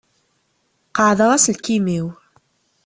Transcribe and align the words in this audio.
Qaεdeɣ 0.95 1.29
aselkim-iw. 1.35 2.07